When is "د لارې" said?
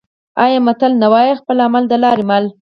1.87-2.23